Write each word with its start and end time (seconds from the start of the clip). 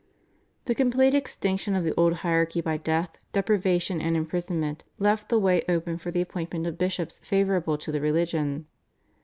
The 0.65 0.73
complete 0.73 1.13
extinction 1.13 1.75
of 1.75 1.83
the 1.83 1.93
old 1.93 2.13
hierarchy 2.25 2.59
by 2.59 2.77
death, 2.77 3.19
deprivation 3.33 4.01
and 4.01 4.17
imprisonment, 4.17 4.83
left 4.97 5.29
the 5.29 5.37
way 5.37 5.61
open 5.69 5.99
for 5.99 6.09
the 6.09 6.21
appointment 6.21 6.65
of 6.65 6.75
bishops 6.79 7.19
favourable 7.19 7.77
to 7.77 7.91
the 7.91 8.01
religion. 8.01 8.65